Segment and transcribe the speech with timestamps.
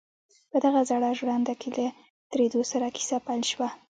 [0.51, 1.85] په دغه زړه ژرنده کې له
[2.33, 3.69] درېدو سره کيسه پيل شوه.